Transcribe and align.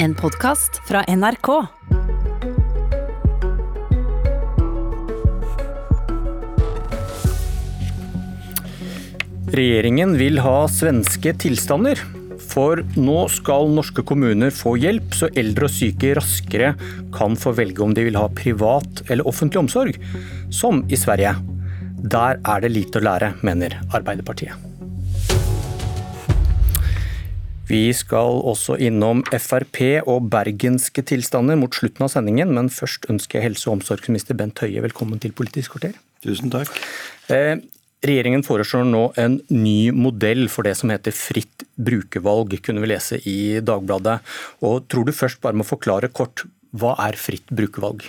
En 0.00 0.14
podkast 0.14 0.76
fra 0.86 1.00
NRK. 1.08 1.48
Regjeringen 9.50 10.14
vil 10.20 10.38
ha 10.44 10.68
svenske 10.70 11.32
tilstander. 11.42 11.98
For 12.48 12.84
nå 12.94 13.16
skal 13.34 13.72
norske 13.74 14.06
kommuner 14.06 14.54
få 14.54 14.76
hjelp, 14.78 15.18
så 15.18 15.32
eldre 15.34 15.66
og 15.66 15.74
syke 15.74 16.14
raskere 16.20 16.76
kan 17.18 17.34
få 17.34 17.56
velge 17.58 17.82
om 17.82 17.98
de 17.98 18.06
vil 18.06 18.22
ha 18.22 18.30
privat 18.30 19.02
eller 19.08 19.26
offentlig 19.26 19.64
omsorg, 19.64 19.98
som 20.54 20.84
i 20.86 21.00
Sverige. 21.00 21.34
Der 22.06 22.38
er 22.38 22.62
det 22.62 22.70
lite 22.76 23.02
å 23.02 23.06
lære, 23.10 23.34
mener 23.42 23.80
Arbeiderpartiet. 23.90 24.67
Vi 27.68 27.90
skal 27.92 28.38
også 28.48 28.78
innom 28.80 29.20
Frp 29.28 29.82
og 30.08 30.30
bergenske 30.32 31.02
tilstander 31.04 31.58
mot 31.60 31.74
slutten 31.76 32.06
av 32.06 32.12
sendingen, 32.14 32.54
men 32.56 32.70
først 32.72 33.04
ønsker 33.12 33.38
jeg 33.38 33.50
helse- 33.50 33.68
og 33.68 33.78
omsorgsminister 33.78 34.38
Bent 34.38 34.62
Høie 34.64 34.80
velkommen 34.80 35.20
til 35.20 35.34
Politisk 35.36 35.76
kvarter. 35.76 35.98
Tusen 36.24 36.48
takk. 36.52 36.72
Eh, 37.28 37.60
Regjeringen 37.98 38.44
foreslår 38.46 38.86
nå 38.86 39.00
en 39.18 39.40
ny 39.50 39.90
modell 39.90 40.46
for 40.48 40.62
det 40.62 40.76
som 40.78 40.92
heter 40.92 41.12
fritt 41.12 41.64
brukervalg, 41.74 42.54
kunne 42.62 42.80
vi 42.84 42.92
lese 42.92 43.18
i 43.26 43.58
Dagbladet. 43.58 44.20
Og 44.62 44.86
tror 44.86 45.08
du 45.08 45.12
først 45.12 45.42
bare 45.42 45.58
må 45.58 45.66
forklare 45.66 46.08
kort, 46.14 46.44
hva 46.70 46.94
er 47.08 47.18
fritt 47.18 47.50
brukervalg? 47.50 48.06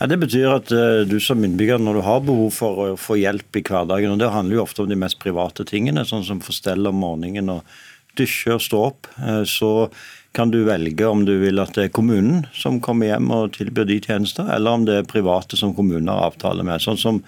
Ja, 0.00 0.08
det 0.10 0.18
betyr 0.18 0.56
at 0.56 0.72
uh, 0.74 1.04
du 1.06 1.20
som 1.22 1.38
innbygger, 1.46 1.78
når 1.78 2.00
du 2.00 2.02
har 2.02 2.24
behov 2.26 2.50
for 2.56 2.82
å 2.82 2.86
få 2.98 3.20
hjelp 3.20 3.60
i 3.60 3.62
hverdagen, 3.62 4.10
og 4.10 4.18
det 4.18 4.32
handler 4.34 4.58
jo 4.58 4.64
ofte 4.66 4.82
om 4.82 4.90
de 4.90 4.98
mest 4.98 5.20
private 5.22 5.64
tingene, 5.70 6.02
sånn 6.02 6.26
som 6.26 6.42
forstell 6.42 6.90
om 6.90 6.98
morgenen 7.04 7.54
og 7.54 7.76
dusje 8.18 8.56
og 8.56 8.64
stå 8.64 8.82
opp, 8.90 9.08
uh, 9.20 9.42
så 9.48 9.88
kan 10.32 10.50
du 10.50 10.62
velge 10.64 11.06
om 11.06 11.24
du 11.28 11.34
vil 11.42 11.60
at 11.60 11.74
det 11.76 11.86
er 11.86 11.94
kommunen 11.94 12.46
som 12.56 12.80
kommer 12.80 13.10
hjem 13.10 13.32
og 13.36 13.54
tilbyr 13.58 13.88
de 13.88 13.98
tjenester, 14.00 14.48
eller 14.48 14.78
om 14.78 14.86
det 14.88 14.98
er 15.00 15.08
private 15.08 15.58
som 15.60 15.74
kommunen 15.76 16.08
har 16.08 16.30
avtale 16.30 16.64
med. 16.64 16.80
Sånn 16.80 17.00
som 17.00 17.20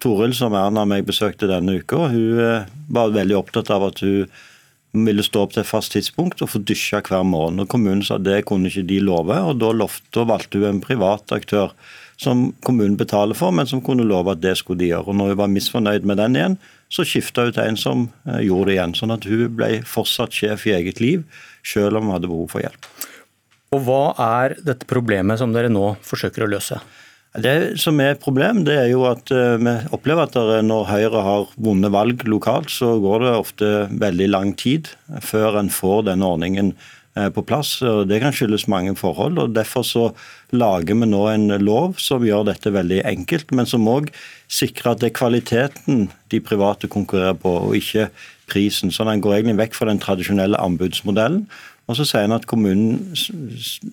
Toril, 0.00 0.32
som 0.34 0.56
Erna 0.56 0.86
og 0.86 0.90
meg 0.90 1.04
besøkte 1.06 1.48
denne 1.50 1.76
uka, 1.78 2.08
hun 2.10 2.40
eh, 2.40 2.68
var 2.90 3.12
veldig 3.14 3.36
opptatt 3.36 3.70
av 3.74 3.84
at 3.90 4.00
hun 4.02 4.30
ville 5.06 5.22
stå 5.22 5.44
opp 5.44 5.52
til 5.54 5.62
et 5.62 5.68
fast 5.68 5.92
tidspunkt 5.94 6.40
og 6.42 6.50
få 6.50 6.62
dusja 6.66 7.02
hver 7.04 7.22
morgen. 7.28 7.60
Og 7.62 7.68
Kommunen 7.70 8.02
sa 8.02 8.18
det 8.18 8.46
kunne 8.48 8.72
ikke 8.72 8.88
de 8.88 8.98
love, 9.04 9.36
og 9.36 9.60
da, 9.60 9.70
lovte, 9.76 10.24
valgte 10.26 10.62
hun 10.62 10.70
en 10.72 10.82
privat 10.82 11.36
aktør 11.36 11.74
som 12.20 12.50
kommunen 12.66 12.98
betaler 13.00 13.38
for, 13.38 13.52
men 13.54 13.68
som 13.68 13.80
kunne 13.84 14.04
love 14.04 14.34
at 14.34 14.42
det 14.42 14.58
skulle 14.60 14.82
de 14.82 14.90
gjøre. 14.90 15.08
Og 15.08 15.16
når 15.16 15.32
hun 15.32 15.40
var 15.40 15.52
misfornøyd 15.54 16.08
med 16.08 16.20
den 16.20 16.36
igjen, 16.36 16.56
så 16.92 17.06
skifta 17.06 17.46
hun 17.46 17.54
til 17.56 17.64
en 17.64 17.78
som 17.80 18.08
eh, 18.28 18.42
gjorde 18.44 18.68
det 18.68 18.76
igjen. 18.76 18.96
Sånn 18.98 19.14
at 19.14 19.28
hun 19.30 19.54
ble 19.56 19.70
fortsatt 19.88 20.36
sjef 20.36 20.66
i 20.68 20.74
eget 20.76 21.00
liv, 21.00 21.24
selv 21.64 22.00
om 22.00 22.08
hun 22.08 22.18
hadde 22.18 22.30
behov 22.30 22.50
for 22.52 22.64
hjelp. 22.64 22.90
Og 23.70 23.84
hva 23.86 24.02
er 24.20 24.58
dette 24.66 24.88
problemet 24.90 25.40
som 25.40 25.54
dere 25.54 25.70
nå 25.72 25.94
forsøker 26.04 26.44
å 26.44 26.50
løse? 26.50 26.80
Det 27.40 27.78
som 27.78 28.00
er 28.02 28.16
et 28.16 28.22
problem, 28.22 28.64
det 28.66 28.74
er 28.74 28.88
jo 28.90 29.04
at 29.08 29.30
eh, 29.32 29.56
vi 29.62 29.76
opplever 29.94 30.26
at 30.26 30.36
når 30.66 30.88
Høyre 30.90 31.24
har 31.24 31.52
vunnet 31.56 31.94
valg 31.94 32.26
lokalt, 32.28 32.68
så 32.74 32.96
går 33.00 33.24
det 33.24 33.36
ofte 33.38 33.74
veldig 34.02 34.32
lang 34.34 34.56
tid 34.58 34.90
før 35.24 35.62
en 35.62 35.72
får 35.72 36.10
denne 36.10 36.26
ordningen 36.26 36.74
på 37.14 37.42
plass. 37.42 37.82
og 37.82 38.08
Det 38.08 38.20
kan 38.22 38.32
skyldes 38.32 38.68
mange 38.70 38.94
forhold. 38.96 39.38
og 39.38 39.54
Derfor 39.54 39.82
så 39.82 40.04
lager 40.52 40.94
vi 40.94 41.06
nå 41.10 41.22
en 41.28 41.48
lov 41.58 41.98
som 41.98 42.22
gjør 42.22 42.46
dette 42.46 42.70
veldig 42.70 43.02
enkelt, 43.04 43.50
men 43.52 43.66
som 43.66 43.88
òg 43.90 44.12
sikrer 44.48 44.92
at 44.92 45.00
det 45.00 45.10
er 45.10 45.18
kvaliteten 45.18 46.08
de 46.30 46.40
private 46.40 46.88
konkurrerer 46.88 47.34
på, 47.34 47.50
og 47.66 47.76
ikke 47.76 48.08
prisen. 48.50 48.90
Så 48.90 49.04
den 49.04 49.20
går 49.20 49.40
egentlig 49.40 49.58
vekk 49.58 49.74
fra 49.74 49.90
den 49.90 50.02
tradisjonelle 50.02 50.58
anbudsmodellen 50.58 51.46
og 51.90 51.96
Så 51.98 52.06
sier 52.06 52.22
han 52.22 52.36
at 52.36 52.46
kommunen 52.46 53.16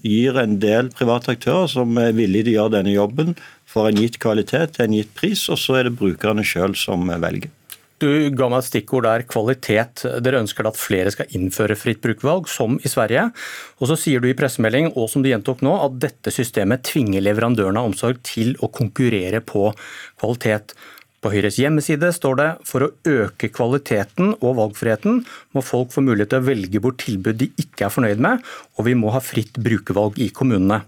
gir 0.06 0.38
en 0.38 0.60
del 0.62 0.92
private 0.94 1.34
aktører 1.34 1.70
som 1.72 1.98
er 1.98 2.14
villige 2.14 2.46
til 2.46 2.54
å 2.54 2.58
gjøre 2.60 2.76
denne 2.76 2.94
jobben 2.94 3.34
for 3.66 3.90
en 3.90 3.98
gitt 3.98 4.20
kvalitet 4.22 4.76
til 4.76 4.86
en 4.86 4.98
gitt 5.00 5.16
pris, 5.18 5.48
og 5.50 5.58
så 5.58 5.80
er 5.80 5.88
det 5.88 5.98
brukerne 5.98 6.46
sjøl 6.46 6.78
som 6.78 7.10
velger. 7.10 7.50
Du 7.98 8.10
ga 8.38 8.46
meg 8.52 8.62
et 8.62 8.68
stikkord 8.68 9.08
der, 9.08 9.24
kvalitet. 9.26 10.04
Dere 10.22 10.44
ønsker 10.44 10.68
at 10.70 10.78
flere 10.78 11.10
skal 11.14 11.32
innføre 11.34 11.78
fritt 11.80 12.04
brukervalg, 12.04 12.46
som 12.52 12.76
i 12.78 12.92
Sverige. 12.92 13.24
Og 13.82 13.90
så 13.90 13.98
sier 13.98 14.22
du 14.22 14.28
i 14.30 14.36
pressemelding, 14.38 14.92
og 14.94 15.10
som 15.10 15.24
du 15.26 15.32
gjentok 15.32 15.64
nå, 15.66 15.74
at 15.82 15.98
dette 16.04 16.34
systemet 16.34 16.86
tvinger 16.86 17.26
leverandørene 17.26 17.82
av 17.82 17.90
omsorg 17.90 18.22
til 18.28 18.54
å 18.62 18.70
konkurrere 18.70 19.42
på 19.42 19.72
kvalitet. 20.20 20.78
På 21.18 21.32
Høyres 21.34 21.58
hjemmeside 21.58 22.12
står 22.14 22.38
det 22.38 22.48
for 22.70 22.86
å 22.86 22.92
øke 23.10 23.50
kvaliteten 23.50 24.36
og 24.36 24.60
valgfriheten 24.60 25.24
må 25.58 25.64
folk 25.66 25.90
få 25.96 26.04
mulighet 26.06 26.36
til 26.36 26.44
å 26.44 26.46
velge 26.52 26.82
bort 26.84 27.02
tilbud 27.02 27.40
de 27.42 27.50
ikke 27.58 27.88
er 27.88 27.96
fornøyd 27.96 28.22
med, 28.22 28.46
og 28.78 28.86
vi 28.86 28.94
må 29.00 29.10
ha 29.16 29.24
fritt 29.26 29.58
brukervalg 29.58 30.22
i 30.22 30.30
kommunene. 30.30 30.84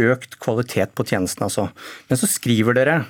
Økt 0.00 0.38
kvalitet 0.40 0.96
på 0.96 1.04
tjenesten, 1.04 1.44
altså. 1.44 1.68
Men 2.08 2.18
så 2.22 2.30
skriver 2.30 2.80
dere 2.80 3.02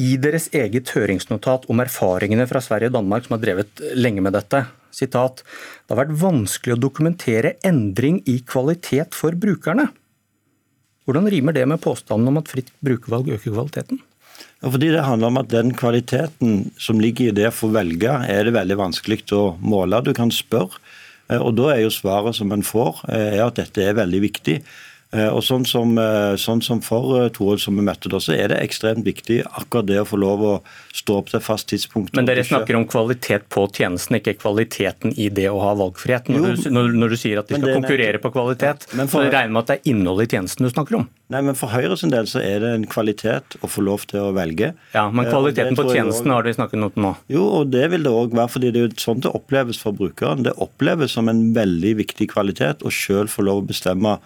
i 0.00 0.16
deres 0.20 0.48
eget 0.56 0.90
høringsnotat 0.94 1.66
om 1.70 1.82
erfaringene 1.82 2.46
fra 2.48 2.62
Sverige 2.64 2.90
og 2.90 2.98
Danmark, 2.98 3.26
som 3.26 3.36
har 3.36 3.42
drevet 3.44 3.82
lenge 3.98 4.24
med 4.24 4.34
dette, 4.36 4.64
sitat, 4.94 5.42
det 5.42 5.94
har 5.94 6.02
vært 6.04 6.20
vanskelig 6.20 6.76
å 6.76 6.82
dokumentere 6.82 7.56
endring 7.66 8.20
i 8.30 8.40
kvalitet 8.46 9.16
for 9.16 9.36
brukerne. 9.38 9.90
Hvordan 11.06 11.28
rimer 11.32 11.56
det 11.56 11.66
med 11.68 11.82
påstanden 11.82 12.30
om 12.30 12.40
at 12.40 12.50
fritt 12.50 12.72
brukervalg 12.84 13.32
øker 13.36 13.54
kvaliteten? 13.54 14.00
Fordi 14.60 14.90
Det 14.92 15.04
handler 15.04 15.28
om 15.28 15.40
at 15.40 15.48
den 15.48 15.72
kvaliteten 15.74 16.70
som 16.78 17.00
ligger 17.00 17.28
i 17.30 17.36
det 17.36 17.48
å 17.48 17.54
få 17.54 17.70
velge, 17.72 18.12
er 18.28 18.44
det 18.44 18.56
veldig 18.56 18.76
vanskelig 18.76 19.24
å 19.32 19.56
måle. 19.60 20.02
Du 20.04 20.12
kan 20.12 20.30
spørre, 20.30 20.76
eh, 21.30 21.40
og 21.40 21.56
da 21.56 21.74
er 21.74 21.82
jo 21.82 21.90
svaret 21.90 22.34
som 22.34 22.52
en 22.52 22.62
får, 22.62 23.04
eh, 23.08 23.40
at 23.40 23.54
dette 23.54 23.78
er 23.78 23.94
veldig 23.94 24.20
viktig. 24.20 24.62
Eh, 25.10 25.26
og 25.26 25.42
sånn 25.42 25.64
som, 25.66 25.96
eh, 25.98 26.36
sånn 26.38 26.60
som 26.62 26.78
For 26.86 27.16
eh, 27.18 27.30
Toril, 27.34 27.58
som 27.58 27.74
vi 27.74 27.82
møtte 27.82 28.10
da, 28.12 28.20
så 28.22 28.30
er 28.36 28.52
det 28.52 28.60
ekstremt 28.62 29.02
viktig 29.02 29.40
akkurat 29.58 29.88
det 29.88 29.98
å 29.98 30.06
få 30.06 30.20
lov 30.22 30.44
å 30.46 30.52
stå 30.94 31.16
opp 31.18 31.32
til 31.32 31.42
fast 31.42 31.66
tidspunkt. 31.72 32.14
Men 32.14 32.28
dere 32.28 32.44
snakker 32.46 32.78
om 32.78 32.86
kvalitet 32.86 33.48
på 33.50 33.64
tjenesten, 33.74 34.20
ikke 34.20 34.36
kvaliteten 34.38 35.16
i 35.18 35.26
det 35.34 35.48
å 35.50 35.58
ha 35.64 35.72
valgfrihet. 35.78 36.30
Når, 36.30 36.60
du, 36.62 36.68
når, 36.70 36.92
når 37.02 37.14
du, 37.14 37.16
sier 37.18 37.40
at 37.42 37.50
de 37.50 37.58
skal 37.58 37.80
konkurrere 37.80 38.20
på 38.22 38.30
kvalitet, 38.36 38.86
ja, 38.86 39.06
for, 39.10 39.24
så 39.24 39.24
regner 39.26 39.50
med 39.56 39.64
at 39.64 39.72
det 39.72 39.78
er 39.80 39.90
innholdet 39.90 40.28
i 40.28 40.36
tjenesten 40.36 40.68
du 40.68 40.70
snakker 40.70 41.00
om? 41.00 41.08
Nei, 41.30 41.40
men 41.46 41.58
For 41.58 41.70
Høyres 41.70 42.02
del 42.10 42.28
så 42.30 42.42
er 42.42 42.62
det 42.62 42.70
en 42.74 42.86
kvalitet 42.90 43.56
å 43.62 43.70
få 43.70 43.82
lov 43.86 44.06
til 44.10 44.28
å 44.28 44.34
velge. 44.34 44.72
Ja, 44.94 45.08
Men 45.10 45.26
kvaliteten 45.30 45.78
på 45.78 45.88
tjenesten 45.90 46.30
også, 46.30 46.36
har 46.36 46.46
de 46.46 46.54
snakket 46.54 46.86
om 46.86 47.02
nå? 47.06 47.12
Jo, 47.30 47.48
og 47.60 47.72
det 47.74 47.88
vil 47.92 48.06
det 48.06 48.12
òg 48.14 48.34
være. 48.34 48.50
fordi 48.50 48.70
det 48.70 48.80
er 48.80 48.86
jo 48.86 49.02
sånn 49.02 49.22
det 49.26 49.34
oppleves 49.34 49.78
for 49.82 49.94
brukeren. 49.94 50.46
Det 50.46 50.54
oppleves 50.62 51.18
som 51.18 51.30
en 51.30 51.48
veldig 51.54 51.96
viktig 52.02 52.30
kvalitet 52.30 52.86
å 52.86 52.94
sjøl 52.94 53.30
få 53.30 53.46
lov 53.46 53.62
å 53.62 53.68
bestemme 53.70 54.18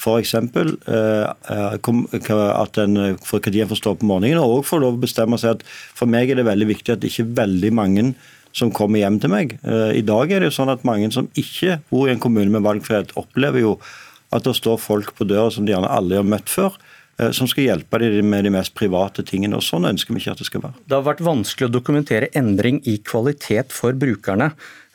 F.eks. 0.00 0.34
Eh, 0.34 1.28
eh, 1.52 2.50
at 2.56 2.80
en 2.80 2.98
får 3.20 3.42
hva 3.44 3.52
de 3.52 3.64
får 3.70 3.80
stå 3.80 3.94
opp 3.94 4.04
morgenen, 4.06 4.40
og 4.40 4.66
får 4.68 4.84
lov 4.84 4.96
å 4.96 5.02
bestemme 5.02 5.38
seg 5.40 5.58
at 5.58 5.64
for 5.68 6.10
meg 6.10 6.30
er 6.30 6.40
det 6.40 6.48
veldig 6.48 6.68
viktig 6.72 6.94
at 6.94 7.02
det 7.02 7.10
ikke 7.12 7.26
er 7.26 7.34
veldig 7.42 7.72
mange 7.76 8.06
som 8.56 8.72
kommer 8.74 9.02
hjem 9.02 9.20
til 9.22 9.32
meg. 9.32 9.58
Eh, 9.62 9.98
I 10.00 10.04
dag 10.06 10.32
er 10.32 10.40
det 10.40 10.50
jo 10.50 10.56
sånn 10.60 10.72
at 10.72 10.86
mange 10.88 11.10
som 11.14 11.28
ikke 11.38 11.80
bor 11.92 12.08
i 12.08 12.14
en 12.14 12.22
kommune 12.22 12.52
med 12.52 12.64
valgfrihet, 12.66 13.12
opplever 13.20 13.62
jo 13.62 13.74
at 14.34 14.46
det 14.46 14.56
står 14.56 14.78
folk 14.80 15.12
på 15.18 15.26
døra 15.28 15.50
som 15.52 15.66
de 15.66 15.74
gjerne 15.74 15.90
aldri 15.90 16.20
har 16.20 16.32
møtt 16.36 16.50
før 16.50 16.78
som 17.36 17.44
skal 17.44 17.66
hjelpe 17.66 17.98
dem 18.00 18.30
med 18.32 18.46
de 18.46 18.50
mest 18.54 18.72
private 18.72 19.20
tingene. 19.28 19.58
og 19.58 19.64
Sånn 19.66 19.84
ønsker 19.84 20.14
vi 20.16 20.22
ikke 20.22 20.32
at 20.32 20.40
det 20.40 20.46
skal 20.48 20.62
være. 20.62 20.78
Det 20.88 20.96
har 20.96 21.02
vært 21.04 21.18
vanskelig 21.26 21.66
å 21.66 21.72
dokumentere 21.74 22.30
endring 22.38 22.78
i 22.88 22.94
kvalitet 23.04 23.74
for 23.76 23.92
brukerne. 23.92 24.46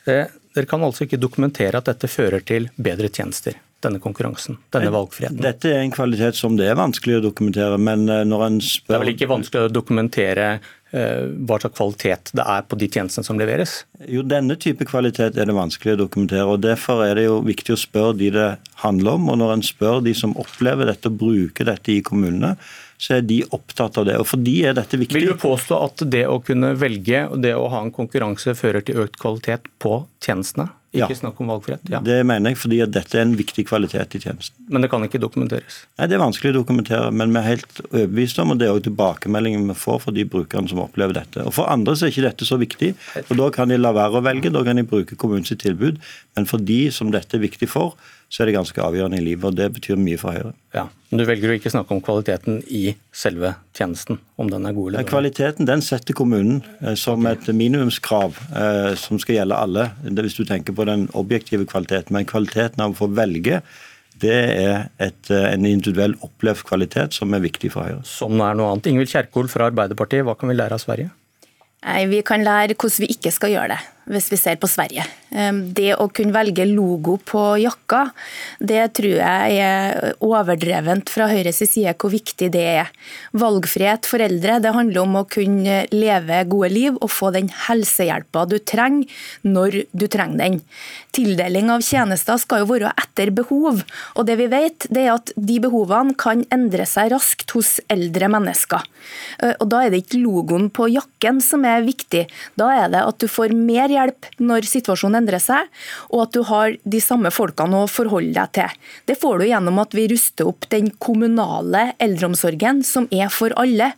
Dere 0.02 0.66
kan 0.66 0.82
altså 0.82 1.06
ikke 1.06 1.20
dokumentere 1.22 1.78
at 1.78 1.86
dette 1.86 2.10
fører 2.10 2.42
til 2.42 2.66
bedre 2.82 3.12
tjenester? 3.14 3.60
Denne 3.84 4.00
konkurransen, 4.02 4.56
denne 4.74 4.92
valgfriheten? 4.94 5.42
Dette 5.44 5.70
er 5.72 5.82
en 5.82 5.92
kvalitet 5.94 6.38
som 6.38 6.56
det 6.58 6.70
er 6.70 6.78
vanskelig 6.78 7.18
å 7.18 7.26
dokumentere, 7.28 7.76
men 7.78 8.08
eh, 8.08 8.24
når 8.28 8.48
en 8.48 8.58
spør 8.64 8.94
Det 8.94 8.98
er 8.98 9.04
vel 9.04 9.14
ikke 9.14 9.30
vanskelig 9.30 9.68
å 9.68 9.72
dokumentere 9.72 10.46
eh, 10.56 11.26
hva 11.46 11.58
slags 11.60 11.76
kvalitet 11.76 12.32
det 12.36 12.46
er 12.56 12.64
på 12.66 12.78
de 12.80 12.88
tjenestene 12.88 13.28
som 13.28 13.40
leveres? 13.40 13.78
Jo, 14.08 14.24
denne 14.26 14.56
type 14.60 14.88
kvalitet 14.88 15.36
er 15.36 15.50
det 15.50 15.56
vanskelig 15.56 15.96
å 15.96 16.00
dokumentere. 16.06 16.48
og 16.48 16.64
Derfor 16.64 17.04
er 17.04 17.20
det 17.20 17.28
jo 17.28 17.42
viktig 17.46 17.76
å 17.76 17.80
spørre 17.80 18.16
de 18.22 18.32
det 18.38 18.48
handler 18.82 19.20
om. 19.20 19.30
og 19.34 19.38
Når 19.42 19.54
en 19.58 19.68
spør 19.68 20.02
de 20.06 20.16
som 20.16 20.34
opplever 20.40 20.88
dette 20.88 21.12
og 21.12 21.20
bruker 21.20 21.68
dette 21.68 21.92
i 21.92 22.02
kommunene, 22.06 22.56
så 22.96 23.18
er 23.18 23.26
de 23.28 23.42
opptatt 23.52 23.98
av 24.00 24.06
det. 24.08 24.16
og 24.16 24.26
for 24.30 24.40
de 24.40 24.56
er 24.64 24.76
dette 24.76 24.96
viktig. 24.96 25.18
Vil 25.20 25.34
du 25.34 25.40
påstå 25.40 25.78
at 25.84 26.04
det 26.08 26.24
å 26.30 26.40
kunne 26.40 26.72
velge 26.80 27.26
og 27.28 27.42
det 27.44 27.52
å 27.52 27.68
ha 27.72 27.84
en 27.84 27.92
konkurranse 27.92 28.56
fører 28.56 28.84
til 28.86 29.04
økt 29.04 29.20
kvalitet 29.20 29.68
på 29.82 30.00
tjenestene? 30.24 30.70
Ikke 30.96 31.14
ja. 31.14 31.18
snakk 31.20 31.40
om 31.42 31.50
valgfrihet. 31.52 31.84
Ja. 31.92 32.00
Det 32.04 32.18
mener 32.26 32.52
jeg 32.52 32.60
fordi 32.60 32.80
at 32.84 32.92
dette 32.94 33.18
er 33.18 33.26
en 33.26 33.36
viktig 33.38 33.66
kvalitet 33.68 34.16
i 34.16 34.20
tjenesten. 34.22 34.56
Men 34.72 34.84
det 34.84 34.90
kan 34.92 35.04
ikke 35.06 35.20
dokumenteres? 35.22 35.82
Nei, 35.98 36.08
Det 36.10 36.18
er 36.18 36.22
vanskelig 36.24 36.54
å 36.54 36.58
dokumentere, 36.58 37.12
men 37.12 37.34
vi 37.34 37.40
er 37.42 37.48
helt 37.50 37.80
overbevist 37.90 38.42
om, 38.42 38.54
og 38.54 38.60
det 38.60 38.68
er 38.68 38.74
også 38.74 38.88
tilbakemeldingen 38.88 39.68
vi 39.70 39.78
får 39.78 40.02
fra 40.06 40.16
de 40.16 40.26
brukerne 40.36 40.72
som 40.72 40.82
opplever 40.84 41.18
dette. 41.20 41.44
Og 41.46 41.54
For 41.56 41.70
andre 41.70 41.96
så 41.96 42.06
er 42.06 42.14
ikke 42.14 42.28
dette 42.28 42.48
så 42.48 42.60
viktig, 42.60 42.92
for 43.28 43.38
da 43.38 43.50
kan 43.54 43.72
de 43.72 43.80
la 43.80 43.94
være 43.96 44.20
å 44.20 44.26
velge, 44.26 44.52
da 44.54 44.64
kan 44.66 44.80
de 44.80 44.86
bruke 44.88 45.18
kommunens 45.20 45.52
tilbud. 45.52 46.00
Men 46.36 46.48
for 46.48 46.62
de 46.62 46.86
som 46.92 47.12
dette 47.14 47.38
er 47.38 47.44
viktig 47.44 47.68
for, 47.70 47.96
så 48.28 48.42
er 48.42 48.50
det 48.50 48.56
ganske 48.56 48.82
avgjørende 48.82 49.20
i 49.20 49.24
livet, 49.24 49.44
og 49.46 49.54
det 49.54 49.68
betyr 49.76 49.98
mye 50.00 50.18
for 50.18 50.34
Høyre. 50.34 50.52
Ja, 50.74 50.88
Men 51.10 51.20
du 51.20 51.24
velger 51.28 51.52
å 51.52 51.56
ikke 51.56 51.70
snakke 51.70 51.94
om 51.94 52.02
kvaliteten 52.04 52.58
i 52.66 52.96
selve 53.14 53.52
tjenesten, 53.76 54.18
om 54.34 54.50
den 54.50 54.66
er 54.66 54.74
god 54.74 54.88
eller 54.88 55.04
dårlig? 55.04 55.12
Kvaliteten 55.12 55.68
den 55.68 55.84
setter 55.86 56.16
kommunen 56.18 56.58
eh, 56.82 56.96
som 56.98 57.22
et 57.30 57.46
minimumskrav 57.46 58.40
eh, 58.50 58.92
som 58.98 59.22
skal 59.22 59.38
gjelde 59.38 59.60
alle, 59.62 59.88
hvis 60.02 60.38
du 60.40 60.44
tenker 60.48 60.74
på 60.74 60.88
den 60.90 61.06
objektive 61.14 61.68
kvaliteten. 61.70 62.18
Men 62.18 62.26
kvaliteten 62.26 62.82
av 62.82 62.96
å 62.96 63.00
få 63.04 63.12
velge 63.14 63.62
Det 64.16 64.32
er 64.32 64.86
et, 64.96 65.28
en 65.28 65.66
individuell 65.68 66.14
opplevd 66.24 66.64
kvalitet 66.64 67.12
som 67.12 67.34
er 67.36 67.42
viktig 67.44 67.68
for 67.74 67.84
Høyre. 67.84 68.00
Som 68.08 68.40
er 68.40 68.56
noe 68.56 68.70
annet. 68.72 68.88
Ingvild 68.88 69.12
Kjerkol 69.12 69.50
fra 69.52 69.68
Arbeiderpartiet, 69.68 70.24
hva 70.24 70.32
kan 70.40 70.48
vi 70.48 70.56
lære 70.56 70.78
av 70.78 70.80
Sverige? 70.80 71.10
Nei, 71.84 72.06
Vi 72.08 72.22
kan 72.24 72.40
lære 72.42 72.74
hvordan 72.74 73.04
vi 73.04 73.12
ikke 73.12 73.34
skal 73.36 73.52
gjøre 73.52 73.76
det 73.76 73.82
hvis 74.06 74.28
vi 74.30 74.38
ser 74.38 74.58
på 74.62 74.68
Sverige. 74.70 75.04
Det 75.76 75.90
å 75.98 76.06
kunne 76.14 76.34
velge 76.34 76.64
logo 76.70 77.16
på 77.26 77.40
jakka, 77.58 78.04
det 78.62 78.84
tror 78.96 79.16
jeg 79.18 79.56
er 79.66 80.14
overdrevent 80.24 81.10
fra 81.10 81.26
Høyres 81.30 81.58
side 81.66 81.96
hvor 81.98 82.12
viktig 82.14 82.48
det 82.54 82.62
er. 82.84 82.92
Valgfrihet 83.36 84.06
for 84.06 84.22
eldre 84.22 84.60
det 84.62 84.72
handler 84.76 85.02
om 85.02 85.18
å 85.18 85.24
kunne 85.28 85.80
leve 85.90 86.38
gode 86.46 86.70
liv 86.72 87.00
og 87.00 87.10
få 87.10 87.32
den 87.34 87.50
helsehjelpa 87.66 88.46
du 88.46 88.60
trenger 88.62 89.10
når 89.42 89.82
du 89.90 90.06
trenger 90.06 90.38
den. 90.44 90.60
Tildeling 91.16 91.72
av 91.74 91.82
tjenester 91.84 92.38
skal 92.38 92.62
jo 92.62 92.70
være 92.70 92.94
etter 93.02 93.34
behov, 93.34 93.82
og 94.14 94.28
det 94.28 94.38
vi 94.38 94.48
vet 94.52 94.86
det 94.92 95.08
er 95.08 95.16
at 95.16 95.34
de 95.34 95.58
behovene 95.64 96.14
kan 96.20 96.46
endre 96.54 96.86
seg 96.86 97.10
raskt 97.12 97.56
hos 97.56 97.76
eldre 97.92 98.30
mennesker. 98.30 98.86
Og 99.58 99.66
Da 99.66 99.82
er 99.82 99.90
det 99.92 100.04
ikke 100.04 100.22
logoen 100.22 100.70
på 100.70 100.86
jakken 100.94 101.42
som 101.42 101.66
er 101.66 101.82
viktig, 101.84 102.26
da 102.56 102.70
er 102.84 102.92
det 102.92 103.02
at 103.02 103.18
du 103.18 103.26
får 103.30 103.52
mer 103.56 103.90
hjelp 103.90 103.95
når 104.42 104.66
situasjonen 104.68 105.20
endrer 105.22 105.42
seg, 105.42 105.70
og 106.12 106.26
at 106.26 106.34
du 106.36 106.42
har 106.48 106.76
de 106.84 107.00
samme 107.02 107.32
folkene 107.34 107.82
å 107.84 107.90
forholde 107.90 108.34
deg 108.36 108.52
til. 108.58 108.76
Det 109.08 109.18
får 109.20 109.40
du 109.40 109.46
gjennom 109.48 109.80
at 109.82 109.96
vi 109.96 110.06
ruster 110.12 110.48
opp 110.50 110.68
den 110.72 110.90
kommunale 111.02 111.92
eldreomsorgen, 112.02 112.82
som 112.86 113.08
er 113.14 113.30
for 113.32 113.54
alle. 113.60 113.92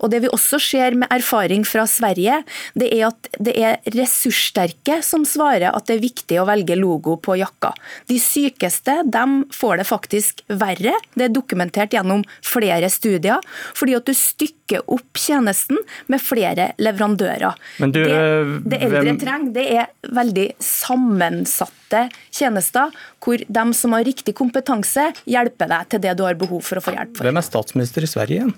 Og 0.00 0.12
Det 0.12 0.22
vi 0.24 0.32
også 0.32 0.60
ser 0.60 0.96
med 0.98 1.10
erfaring 1.12 1.64
fra 1.64 1.86
Sverige, 1.88 2.42
det 2.78 2.90
er 2.92 3.08
at 3.08 3.30
det 3.40 3.54
er 3.56 3.92
ressurssterke 3.96 5.00
som 5.04 5.24
svarer 5.28 5.70
at 5.72 5.88
det 5.88 5.96
er 5.96 6.04
viktig 6.04 6.40
å 6.40 6.46
velge 6.48 6.76
logo 6.78 7.16
på 7.16 7.38
jakka. 7.40 7.72
De 8.10 8.18
sykeste 8.20 9.00
de 9.08 9.24
får 9.54 9.80
det 9.80 9.88
faktisk 9.88 10.44
verre. 10.48 10.94
Det 11.16 11.28
er 11.28 11.34
dokumentert 11.34 11.94
gjennom 11.96 12.24
flere 12.44 12.90
studier, 12.92 13.40
fordi 13.76 13.96
at 13.98 14.08
du 14.08 14.14
stykker 14.16 14.61
opp 14.80 15.20
tjenesten 15.20 15.78
med 16.12 16.22
flere 16.22 16.70
leverandører. 16.80 17.60
Du, 17.82 18.00
det, 18.00 18.18
det 18.64 18.80
eldre 18.88 19.04
hvem... 19.04 19.20
trenger, 19.20 19.52
det 19.54 19.66
er 19.76 20.12
veldig 20.16 20.48
sammensatte 20.62 22.06
tjenester, 22.32 22.92
hvor 23.22 23.44
de 23.44 23.64
som 23.76 23.96
har 23.96 24.06
riktig 24.08 24.34
kompetanse, 24.38 25.10
hjelper 25.28 25.70
deg 25.74 25.92
til 25.92 26.04
det 26.06 26.16
du 26.18 26.24
har 26.26 26.38
behov 26.40 26.64
for 26.64 26.80
å 26.80 26.84
få 26.84 26.96
hjelp 26.96 27.16
for. 27.18 27.28
Hvem 27.28 27.40
er 27.40 27.46
statsminister 27.46 28.06
i 28.06 28.10
Sverige 28.10 28.40
igjen? 28.40 28.54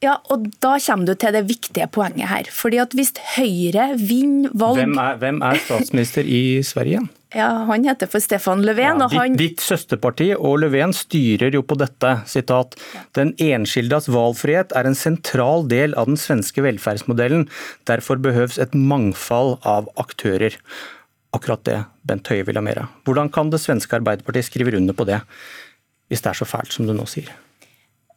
Ja, 0.00 0.16
og 0.32 0.48
Da 0.64 0.78
kommer 0.80 1.10
du 1.10 1.14
til 1.14 1.34
det 1.36 1.44
viktige 1.48 1.86
poenget 1.92 2.30
her. 2.30 2.48
Fordi 2.50 2.80
at 2.80 2.94
Hvis 2.96 3.12
Høyre 3.36 3.92
vinner 4.00 4.52
valg 4.56 4.80
Hvem 4.80 4.98
er, 4.98 5.16
hvem 5.20 5.40
er 5.44 5.60
statsminister 5.60 6.24
i 6.24 6.62
Sverige? 6.64 7.02
Ja, 7.36 7.64
Han 7.68 7.84
heter 7.84 8.08
for 8.10 8.18
Stefan 8.18 8.64
Löfven. 8.64 8.98
Ja, 8.98 9.04
og 9.04 9.12
han... 9.14 9.36
ditt, 9.38 9.60
søsterparti 9.62 10.32
og 10.34 10.58
Löfven 10.64 10.94
styrer 10.96 11.54
jo 11.54 11.62
på 11.62 11.76
dette. 11.78 12.16
sitat, 12.26 12.74
Den 13.14 13.34
enskildas 13.38 14.08
valgfrihet 14.10 14.72
er 14.74 14.88
en 14.88 14.98
sentral 14.98 15.68
del 15.68 15.94
av 15.94 16.08
den 16.10 16.18
svenske 16.18 16.64
velferdsmodellen. 16.64 17.46
Derfor 17.86 18.18
behøves 18.18 18.58
et 18.58 18.74
mangfold 18.74 19.60
av 19.62 19.92
aktører. 20.00 20.56
Akkurat 21.36 21.62
det 21.68 21.84
Bent 22.02 22.26
Høie 22.26 22.42
vil 22.48 22.58
ha 22.58 22.64
mer 22.64 22.82
av. 22.82 22.96
Hvordan 23.06 23.30
kan 23.30 23.52
det 23.52 23.60
svenske 23.62 24.00
Arbeiderpartiet 24.00 24.48
skrive 24.48 24.74
under 24.74 24.96
på 24.96 25.06
det, 25.06 25.20
hvis 26.10 26.24
det 26.24 26.32
er 26.32 26.40
så 26.40 26.48
fælt 26.48 26.74
som 26.74 26.88
du 26.88 26.96
nå 26.96 27.06
sier? 27.06 27.30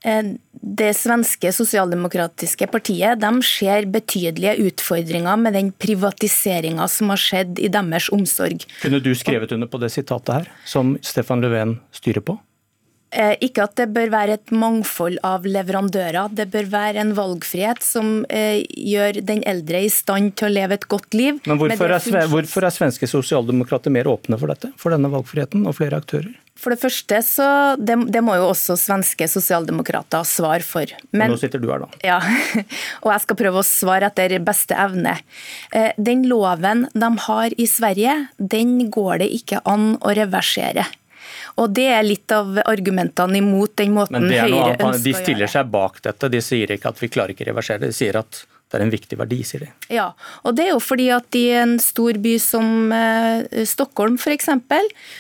Eh, 0.03 0.33
det 0.63 0.93
svenske 0.95 1.51
sosialdemokratiske 1.55 2.67
partiet 2.71 3.19
de 3.19 3.31
ser 3.43 3.87
betydelige 3.91 4.55
utfordringer 4.67 5.39
med 5.39 5.55
den 5.57 5.71
privatiseringa 5.75 6.87
som 6.91 7.11
har 7.11 7.19
skjedd 7.19 7.59
i 7.59 7.71
deres 7.71 8.09
omsorg. 8.15 8.63
Kunne 8.83 9.01
du 9.03 9.11
skrevet 9.15 9.51
under 9.55 9.67
på 9.67 9.79
det 9.81 9.91
sitatet 9.95 10.33
her, 10.37 10.49
som 10.67 10.95
Stefan 11.03 11.43
Löfven 11.43 11.77
styrer 11.95 12.23
på? 12.23 12.37
Eh, 13.13 13.35
ikke 13.45 13.67
at 13.67 13.75
det 13.77 13.89
bør 13.93 14.09
være 14.13 14.37
et 14.39 14.53
mangfold 14.55 15.19
av 15.27 15.45
leverandører. 15.45 16.33
Det 16.33 16.47
bør 16.53 16.69
være 16.71 17.03
en 17.03 17.13
valgfrihet 17.17 17.83
som 17.85 18.23
eh, 18.33 18.63
gjør 18.73 19.21
den 19.25 19.43
eldre 19.49 19.83
i 19.85 19.91
stand 19.93 20.33
til 20.39 20.49
å 20.49 20.53
leve 20.53 20.79
et 20.79 20.87
godt 20.89 21.13
liv. 21.17 21.41
Men 21.45 21.61
hvorfor 21.61 21.93
er, 21.93 22.31
hvorfor 22.31 22.65
er 22.65 22.73
svenske 22.73 23.09
sosialdemokrater 23.09 23.93
mer 23.93 24.09
åpne 24.09 24.39
for 24.41 24.49
dette? 24.49 24.71
For 24.81 24.95
denne 24.95 25.11
valgfriheten 25.13 25.67
og 25.69 25.77
flere 25.77 26.01
aktører? 26.01 26.31
For 26.63 26.71
det 26.73 26.79
første, 26.79 27.17
så 27.25 27.45
det, 27.81 27.97
det, 28.13 28.21
må 28.23 28.37
jo 28.37 28.47
også 28.51 28.77
svenske 28.79 29.27
sosialdemokrater 29.27 30.21
ha 30.21 30.27
svar 30.27 30.63
for. 30.65 30.89
Men, 31.11 31.33
Nå 31.33 31.37
sitter 31.41 31.61
du 31.61 31.67
her, 31.69 31.83
da. 31.83 32.01
Ja, 32.05 32.19
og 33.03 33.09
jeg 33.11 33.25
skal 33.25 33.39
prøve 33.39 33.61
å 33.61 33.67
svare 33.67 34.09
etter 34.09 34.37
beste 34.45 34.77
evne. 34.79 35.17
Eh, 35.75 35.91
den 35.97 36.25
loven 36.29 36.87
de 36.93 37.13
har 37.27 37.57
i 37.57 37.69
Sverige, 37.69 38.17
den 38.37 38.77
går 38.93 39.25
det 39.25 39.31
ikke 39.41 39.61
an 39.69 39.95
å 40.01 40.13
reversere. 40.15 40.87
Og 41.61 41.73
Det 41.73 41.89
er 41.95 42.01
litt 42.05 42.31
av 42.33 42.57
argumentene 42.65 43.37
imot 43.39 43.75
den 43.79 43.93
måten 43.93 44.25
Høyre 44.25 44.47
ønsker 44.47 44.55
å 44.55 44.63
gjøre 44.63 45.03
De 45.05 45.13
stiller 45.17 45.51
seg 45.51 45.69
bak 45.73 46.01
dette. 46.05 46.31
De 46.33 46.41
sier 46.41 46.73
ikke 46.73 46.93
at 46.93 47.01
vi 47.03 47.11
klarer 47.13 47.35
ikke 47.35 47.45
å 47.47 47.51
reversere 47.51 47.83
det. 47.83 47.93
De 47.93 47.99
sier 47.99 48.17
at 48.19 48.43
det 48.73 48.79
er 48.79 48.85
en 48.87 48.93
viktig 48.93 49.17
verdi, 49.19 49.37
sier 49.45 49.67
de. 49.67 49.67
Ja, 49.93 50.07
og 50.41 50.55
det 50.57 50.63
er 50.65 50.71
jo 50.71 50.79
fordi 50.81 51.11
at 51.13 51.35
i 51.37 51.43
en 51.59 51.75
stor 51.81 52.17
by 52.23 52.31
som 52.41 52.89
eh, 52.95 53.65
Stockholm 53.69 54.15
f.eks., 54.17 54.49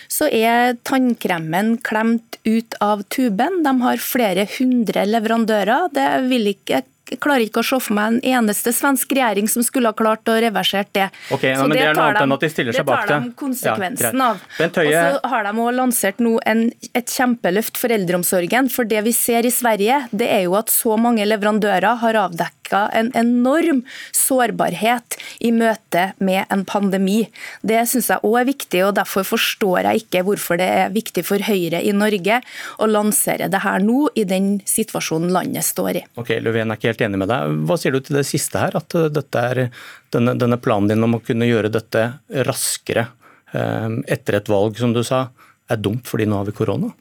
så 0.09 0.25
er 0.25 0.79
tannkremen 0.81 1.75
klemt 1.85 2.39
ut 2.49 2.73
av 2.81 3.03
tuben. 3.13 3.61
De 3.61 3.75
har 3.83 4.01
flere 4.01 4.47
hundre 4.55 5.05
leverandører. 5.05 5.93
Det 5.93 6.07
vil 6.31 6.49
ikke 6.55 6.81
klarer 7.19 7.45
ikke 7.45 7.61
å 7.61 7.67
se 7.67 7.79
for 7.83 7.97
meg 7.97 8.15
en 8.15 8.19
eneste 8.39 8.73
svensk 8.75 9.11
regjering 9.15 9.49
som 9.51 9.65
skulle 9.65 9.91
ha 9.91 9.97
klart 9.97 10.29
å 10.31 10.37
reversere 10.41 10.87
det. 10.95 11.09
Okay, 11.35 11.51
ja, 11.51 11.59
så 11.59 11.67
det, 11.69 11.79
det 11.79 11.89
at 11.91 12.21
de 12.23 12.85
bak 12.87 13.03
det. 13.03 13.13
Tar 13.13 13.13
de 13.13 13.33
konsekvensen 13.39 14.23
ja, 14.23 14.29
av. 14.31 14.43
Og 14.63 14.91
så 14.93 15.33
har 15.33 15.47
de 15.47 15.53
også 15.53 15.75
lansert 15.77 16.23
nå 16.23 16.37
en, 16.49 16.65
et 16.93 17.15
kjempeløft 17.17 17.79
for 17.81 17.93
eldreomsorgen. 17.93 18.71
For 18.73 18.89
det 18.89 19.03
vi 19.07 19.15
ser 19.15 19.47
i 19.47 19.53
Sverige, 19.53 20.05
det 20.11 20.31
er 20.31 20.45
jo 20.47 20.57
at 20.59 20.71
så 20.73 20.97
mange 20.99 21.27
leverandører 21.27 22.01
har 22.03 22.21
avdekket 22.27 22.62
en 22.97 23.11
enorm 23.17 23.83
sårbarhet 24.15 25.17
i 25.43 25.51
møte 25.55 26.09
med 26.23 26.45
en 26.53 26.65
pandemi. 26.67 27.23
Det 27.61 27.83
syns 27.89 28.09
jeg 28.11 28.23
òg 28.25 28.39
er 28.41 28.49
viktig, 28.49 28.83
og 28.87 28.95
derfor 28.99 29.27
forstår 29.27 29.89
jeg 29.89 30.03
ikke 30.03 30.23
hvorfor 30.27 30.59
det 30.61 30.69
er 30.81 30.93
viktig 30.93 31.25
for 31.27 31.43
Høyre 31.43 31.81
i 31.83 31.93
Norge 31.95 32.39
å 32.79 32.89
lansere 32.89 33.49
det 33.51 33.63
her 33.63 33.83
nå, 33.83 34.07
i 34.19 34.25
den 34.27 34.57
situasjonen 34.69 35.33
landet 35.33 35.65
står 35.65 36.01
i. 36.01 36.05
Ok, 36.19 36.35
Løven 36.43 36.71
er 36.71 36.79
ikke 36.79 36.91
helt 36.93 37.05
enig 37.07 37.21
med 37.23 37.31
deg. 37.31 37.59
Hva 37.67 37.79
sier 37.79 37.95
du 37.95 38.01
til 38.03 38.19
det 38.19 38.27
siste 38.27 38.61
her, 38.61 38.77
at 38.79 38.97
er 39.43 39.65
denne, 40.13 40.35
denne 40.39 40.59
planen 40.61 40.91
din 40.91 41.05
om 41.05 41.17
å 41.17 41.23
kunne 41.23 41.47
gjøre 41.49 41.71
dette 41.73 42.05
raskere 42.47 43.07
eh, 43.53 43.89
etter 44.13 44.39
et 44.39 44.51
valg, 44.51 44.77
som 44.79 44.93
du 44.95 45.03
sa, 45.05 45.27
er 45.71 45.81
dumt 45.81 46.07
fordi 46.09 46.27
nå 46.29 46.41
har 46.41 46.49
vi 46.49 46.55
korona? 46.57 46.91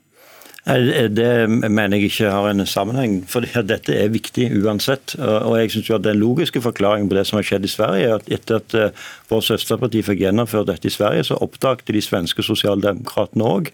Det 0.63 1.51
mener 1.51 1.97
jeg 1.97 2.05
ikke 2.13 2.29
har 2.31 2.47
en 2.47 2.63
sammenheng, 2.67 3.17
for 3.27 3.43
dette 3.43 3.97
er 3.99 4.13
viktig 4.15 4.47
uansett. 4.63 5.17
Og 5.19 5.57
jeg 5.59 5.73
synes 5.75 5.89
jo 5.91 5.97
at 5.97 6.05
Den 6.05 6.21
logiske 6.21 6.63
forklaringen 6.63 7.09
på 7.11 7.17
det 7.19 7.27
som 7.27 7.41
har 7.41 7.49
skjedd 7.49 7.67
i 7.67 7.73
Sverige, 7.73 8.07
er 8.07 8.15
at 8.15 8.31
etter 8.31 8.61
at 8.61 8.75
eh, 8.79 8.95
vår 9.31 9.43
søsterparti 9.43 10.05
fikk 10.07 10.23
gjennomført 10.23 10.71
dette 10.71 10.87
i 10.87 10.95
Sverige, 10.95 11.25
så 11.27 11.41
oppdaget 11.43 11.91
de 11.91 12.03
svenske 12.03 12.47
sosialdemokratene 12.47 13.43
òg 13.43 13.73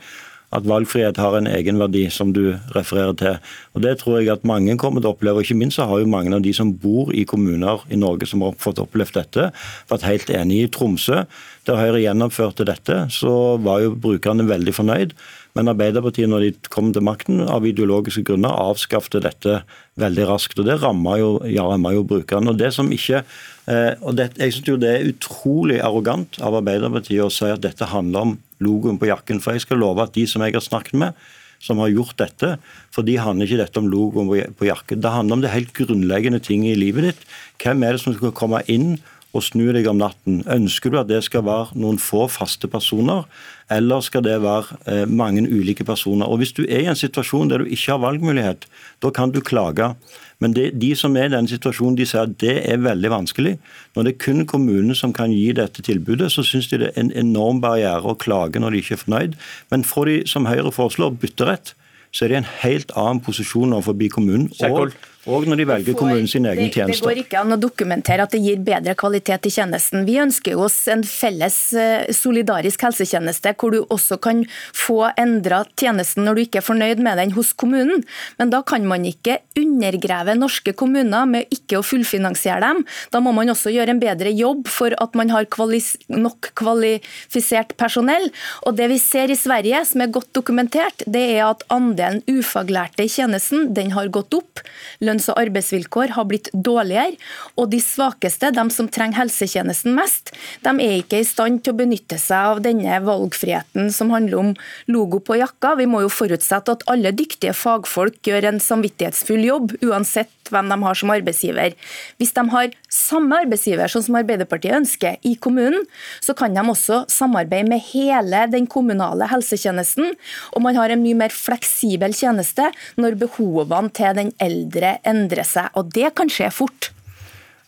at 0.54 0.64
valgfrihet 0.64 1.18
har 1.20 1.34
en 1.36 1.48
egenverdi, 1.50 2.06
som 2.12 2.32
du 2.32 2.56
refererer 2.72 3.16
til. 3.20 3.34
Og 3.76 3.82
Det 3.82 3.98
tror 4.00 4.18
jeg 4.18 4.30
at 4.32 4.44
mange 4.48 4.76
kommer 4.78 5.00
til 5.00 5.10
å 5.10 5.14
oppleve. 5.14 5.36
og 5.36 5.44
Ikke 5.44 5.58
minst 5.58 5.76
så 5.76 5.86
har 5.86 6.00
jo 6.00 6.06
mange 6.08 6.34
av 6.34 6.42
de 6.42 6.52
som 6.52 6.72
bor 6.72 7.12
i 7.12 7.24
kommuner 7.24 7.84
i 7.90 7.96
Norge 7.96 8.26
som 8.26 8.40
har 8.40 8.56
fått 8.56 8.80
opplevd 8.80 9.12
dette, 9.12 9.52
vært 9.90 10.08
helt 10.08 10.30
enig 10.30 10.62
i 10.64 10.70
Tromsø. 10.72 11.26
Der 11.66 11.76
Høyre 11.76 12.00
gjennomførte 12.00 12.64
dette, 12.64 13.08
så 13.10 13.60
var 13.60 13.82
jo 13.82 13.94
brukerne 13.94 14.48
veldig 14.48 14.72
fornøyd. 14.72 15.12
Men 15.54 15.68
Arbeiderpartiet, 15.68 16.28
når 16.30 16.40
de 16.40 16.50
kom 16.70 16.92
til 16.94 17.02
makten, 17.02 17.42
av 17.42 17.66
ideologiske 17.66 18.22
grunner 18.24 18.54
avskaffet 18.54 19.24
dette 19.24 19.62
veldig 19.98 20.26
raskt. 20.30 20.58
og 20.58 20.68
Det 20.68 20.80
rammer 20.80 21.18
jo, 21.18 21.30
ja, 21.44 21.66
jo 21.92 22.04
brukerne. 22.04 22.48
og 22.48 22.58
det 22.58 22.72
som 22.72 22.90
ikke 22.92 23.24
eh, 23.66 23.94
og 24.00 24.16
det, 24.16 24.32
Jeg 24.38 24.52
synes 24.52 24.68
jo 24.68 24.76
det 24.76 24.88
er 24.88 25.08
utrolig 25.12 25.80
arrogant 25.80 26.40
av 26.40 26.54
Arbeiderpartiet 26.54 27.24
å 27.24 27.32
si 27.32 27.44
at 27.44 27.60
dette 27.60 27.84
handler 27.84 28.20
om 28.20 28.38
logoen 28.64 28.98
på 29.00 29.10
jakken. 29.10 29.42
For 29.42 29.56
jeg 29.56 29.66
skal 29.66 29.80
love 29.82 30.04
at 30.04 30.14
de 30.16 30.26
som 30.28 30.44
jeg 30.44 30.56
har 30.56 30.64
snakket 30.64 30.98
med, 31.00 31.28
som 31.58 31.80
har 31.82 31.90
gjort 31.90 32.18
dette, 32.20 32.52
for 32.94 33.06
de 33.06 33.16
handler 33.18 33.48
ikke 33.48 33.62
dette 33.64 33.80
om 33.80 33.88
logoen 33.90 34.28
på 34.54 34.68
jakken. 34.68 35.02
Det 35.02 35.10
handler 35.10 35.38
om 35.38 35.42
det 35.42 35.54
helt 35.54 35.72
grunnleggende 35.74 36.40
ting 36.44 36.66
i 36.68 36.76
livet 36.78 37.08
ditt. 37.08 37.24
Hvem 37.62 37.82
er 37.82 37.96
det 37.96 38.02
som 38.04 38.14
skal 38.14 38.34
komme 38.36 38.62
inn 38.70 38.98
og 39.36 39.44
snu 39.44 39.66
deg 39.76 39.88
om 39.90 39.98
natten? 40.00 40.40
Ønsker 40.48 40.92
du 40.92 40.98
at 41.00 41.10
det 41.10 41.20
skal 41.26 41.44
være 41.46 41.76
noen 41.78 42.00
få 42.00 42.26
faste 42.32 42.70
personer, 42.70 43.26
eller 43.72 44.00
skal 44.04 44.24
det 44.24 44.38
være 44.40 44.78
eh, 44.88 45.04
mange 45.04 45.44
ulike 45.44 45.84
personer? 45.84 46.26
Og 46.26 46.40
Hvis 46.40 46.54
du 46.56 46.62
er 46.64 46.86
i 46.86 46.88
en 46.88 46.96
situasjon 46.98 47.50
der 47.50 47.62
du 47.62 47.68
ikke 47.68 47.92
har 47.94 48.04
valgmulighet, 48.04 48.64
da 49.04 49.10
kan 49.12 49.34
du 49.34 49.40
klage. 49.44 49.92
Men 50.40 50.54
det, 50.54 50.70
de 50.80 50.92
som 50.96 51.16
er 51.18 51.26
i 51.28 51.32
denne 51.34 51.50
situasjonen, 51.50 51.96
de 51.98 52.06
sier 52.06 52.24
at 52.24 52.36
det 52.40 52.54
er 52.70 52.80
veldig 52.80 53.10
vanskelig. 53.10 53.56
Når 53.96 54.06
det 54.06 54.14
er 54.14 54.22
kun 54.22 54.46
kommunene 54.46 54.94
som 54.96 55.12
kan 55.12 55.34
gi 55.34 55.50
dette 55.52 55.82
tilbudet, 55.84 56.30
så 56.32 56.46
syns 56.46 56.70
de 56.70 56.78
det 56.84 56.92
er 56.92 57.02
en 57.02 57.12
enorm 57.12 57.60
barriere 57.64 58.06
å 58.06 58.16
klage 58.16 58.62
når 58.62 58.76
de 58.76 58.82
ikke 58.84 58.96
er 58.96 59.02
fornøyd. 59.02 59.36
Men 59.74 59.84
får 59.84 60.10
de, 60.10 60.16
som 60.30 60.46
Høyre 60.48 60.72
foreslår, 60.72 61.18
bytterett, 61.18 61.74
så 62.14 62.24
er 62.24 62.30
de 62.30 62.38
i 62.38 62.40
en 62.40 62.52
helt 62.62 62.94
annen 62.96 63.20
posisjon 63.24 63.74
overfor 63.76 63.98
kommunen. 64.14 64.48
Og, 64.64 64.94
og 65.26 65.48
når 65.50 65.58
de 65.58 65.64
velger 65.66 65.96
kommunen 65.98 66.28
egen 66.28 66.70
tjeneste. 66.70 66.94
Det 66.94 67.02
går 67.02 67.20
ikke 67.24 67.40
an 67.40 67.56
å 67.56 67.58
dokumentere 67.60 68.22
at 68.22 68.34
det 68.34 68.40
gir 68.44 68.60
bedre 68.62 68.94
kvalitet 68.98 69.48
i 69.48 69.52
tjenesten. 69.52 70.04
Vi 70.06 70.14
ønsker 70.22 70.60
oss 70.62 70.76
en 70.92 71.02
felles 71.02 71.56
eh, 71.74 72.06
solidarisk 72.14 72.84
helsetjeneste, 72.86 73.52
hvor 73.58 73.74
du 73.74 73.80
også 73.82 74.20
kan 74.22 74.44
få 74.76 75.10
endra 75.18 75.64
tjenesten 75.78 76.24
når 76.24 76.38
du 76.38 76.42
ikke 76.44 76.62
er 76.62 76.66
fornøyd 76.68 77.02
med 77.04 77.18
den 77.18 77.34
hos 77.34 77.50
kommunen. 77.58 78.04
Men 78.38 78.54
da 78.54 78.62
kan 78.62 78.86
man 78.88 79.04
ikke 79.08 79.40
undergrave 79.58 80.36
norske 80.38 80.72
kommuner 80.78 81.26
med 81.28 81.50
ikke 81.54 81.80
å 81.80 81.86
fullfinansiere 81.86 82.62
dem. 82.62 82.84
Da 83.10 83.22
må 83.24 83.34
man 83.34 83.50
også 83.50 83.74
gjøre 83.74 83.96
en 83.96 84.02
bedre 84.02 84.30
jobb 84.32 84.70
for 84.70 84.94
at 85.02 85.18
man 85.18 85.34
har 85.34 85.50
kvalis 85.50 85.96
nok 86.12 86.52
kvalifisert 86.58 87.74
personell. 87.80 88.30
Og 88.70 88.78
det 88.78 88.88
vi 88.94 89.00
ser 89.02 89.34
i 89.34 89.38
Sverige, 89.38 89.82
som 89.88 90.06
er 90.06 90.14
godt 90.14 90.30
dokumentert, 90.38 91.02
det 91.10 91.26
er 91.34 91.48
at 91.48 91.66
andelen 91.74 92.22
ufaglærte 92.30 93.04
i 93.04 93.12
tjenesten 93.12 93.72
den 93.74 93.92
har 93.98 94.14
gått 94.14 94.36
opp. 94.38 94.62
Lønns 95.04 95.17
lønns- 95.18 95.28
og 95.30 95.38
arbeidsvilkår 95.38 96.14
har 96.16 96.24
blitt 96.24 96.48
dårligere. 96.52 97.16
Og 97.56 97.70
de 97.70 97.80
svakeste, 97.80 98.52
de 98.52 98.70
som 98.70 98.88
trenger 98.88 99.18
helsetjenesten 99.18 99.94
mest, 99.94 100.32
de 100.62 100.70
er 100.70 101.02
ikke 101.02 101.20
i 101.20 101.26
stand 101.26 101.62
til 101.62 101.74
å 101.74 101.78
benytte 101.78 102.18
seg 102.18 102.54
av 102.54 102.62
denne 102.62 103.00
valgfriheten 103.02 103.90
som 103.90 104.10
handler 104.10 104.38
om 104.38 104.54
logo 104.88 105.20
på 105.20 105.38
jakka. 105.38 105.76
Vi 105.78 105.86
må 105.86 106.02
jo 106.02 106.08
forutsette 106.08 106.72
at 106.72 106.86
alle 106.88 107.12
dyktige 107.12 107.54
fagfolk 107.54 108.20
gjør 108.22 108.52
en 108.52 108.60
samvittighetsfull 108.60 109.44
jobb, 109.44 109.76
uansett 109.82 110.30
hvem 110.52 110.68
de 110.70 110.78
har 110.82 110.98
som 110.98 111.12
arbeidsgiver. 111.12 111.74
Hvis 112.18 112.34
de 112.36 112.44
har 112.52 112.74
samme 112.92 113.42
arbeidsgiver 113.44 113.90
sånn 113.90 114.06
som 114.06 114.18
Arbeiderpartiet 114.18 114.76
ønsker 114.78 115.18
i 115.26 115.34
kommunen, 115.36 115.84
så 116.24 116.34
kan 116.36 116.54
de 116.56 116.64
også 116.64 117.02
samarbeide 117.12 117.68
med 117.68 117.84
hele 117.90 118.44
den 118.52 118.68
kommunale 118.70 119.28
helsetjenesten, 119.30 120.14
og 120.54 120.64
man 120.64 120.78
har 120.78 120.92
en 120.92 121.02
mye 121.02 121.18
mer 121.18 121.34
fleksibel 121.34 122.14
tjeneste 122.16 122.70
når 123.00 123.18
behovene 123.20 123.92
til 123.94 124.16
den 124.16 124.32
eldre 124.42 124.97
endrer 125.06 125.46
seg. 125.46 125.70
Og 125.78 125.92
det 125.94 126.12
kan 126.18 126.30
skje 126.32 126.50
fort. 126.54 126.90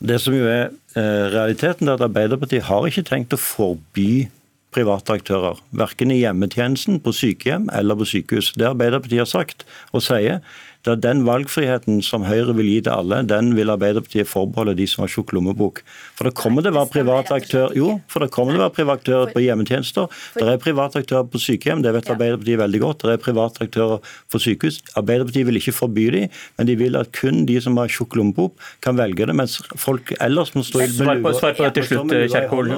Det 0.00 0.16
som 0.22 0.34
jo 0.34 0.46
er 0.48 0.70
eh, 0.96 1.24
realiteten, 1.32 1.88
er 1.88 1.98
at 1.98 2.06
Arbeiderpartiet 2.06 2.68
har 2.70 2.86
ikke 2.88 3.04
tenkt 3.08 3.36
å 3.36 3.40
forby 3.40 4.28
private 4.74 5.18
aktører. 5.18 5.58
Verken 5.76 6.12
i 6.14 6.20
hjemmetjenesten, 6.22 7.00
på 7.02 7.12
sykehjem 7.14 7.68
eller 7.74 7.98
på 7.98 8.08
sykehus. 8.08 8.52
Det 8.56 8.68
Arbeiderpartiet 8.70 9.24
har 9.24 9.30
sagt 9.30 9.66
og 9.92 10.04
sier, 10.06 10.40
det 10.86 10.92
er 10.94 11.00
den 11.04 11.24
valgfriheten 11.26 12.00
som 12.04 12.24
Høyre 12.24 12.54
vil 12.56 12.68
gi 12.70 12.78
til 12.86 12.94
alle, 12.94 13.20
den 13.28 13.52
vil 13.56 13.72
Arbeiderpartiet 13.72 14.28
forbeholde 14.28 14.76
de 14.78 14.86
som 14.88 15.04
har 15.04 15.12
tjukk 15.12 15.34
lommebok. 15.36 15.82
For 16.16 16.28
det 16.28 16.32
kommer 16.38 16.64
til 16.64 16.72
å 16.72 16.78
være 16.78 16.92
private 16.94 17.36
aktører 17.36 17.76
jo, 17.76 17.90
for 18.08 18.24
det 18.24 18.30
kommer 18.32 18.56
til 18.56 18.62
å 18.62 18.64
være 18.64 18.76
private 18.78 19.04
aktører 19.04 19.34
på 19.34 19.42
hjemmetjenester. 19.44 20.08
Det 20.38 20.46
er 20.48 20.62
private 20.62 21.02
aktører 21.02 21.26
på 21.28 21.40
sykehjem, 21.42 21.82
det 21.84 21.92
vet 21.96 22.08
Arbeiderpartiet 22.14 22.62
veldig 22.62 22.80
godt. 22.84 23.04
Det 23.04 23.16
er 23.16 23.24
private 23.26 23.66
aktører 23.66 24.14
på 24.32 24.40
sykehus. 24.40 24.80
Arbeiderpartiet 24.96 25.48
vil 25.50 25.60
ikke 25.60 25.76
forby 25.76 26.06
dem, 26.16 26.38
men 26.56 26.70
de 26.70 26.78
vil 26.80 26.96
at 27.00 27.12
kun 27.16 27.44
de 27.48 27.58
som 27.60 27.76
har 27.80 27.92
tjukk 27.92 28.16
lommebok, 28.16 28.56
kan 28.84 28.96
velge 28.96 29.28
det, 29.28 29.36
mens 29.36 29.58
folk 29.80 30.14
ellers 30.20 30.54
må 30.56 30.64
stå 30.66 30.84
i 30.84 30.88
Svar 30.90 31.20
svar 31.36 31.54
på 31.58 31.66
det 31.66 31.74
til 31.80 31.88
slutt, 31.90 32.16
Kjerkol. 32.32 32.72